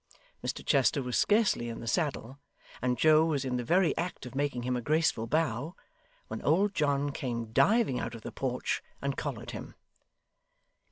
[0.43, 2.39] Mr Chester was scarcely in the saddle,
[2.81, 5.75] and Joe was in the very act of making him a graceful bow,
[6.27, 9.75] when old John came diving out of the porch, and collared him.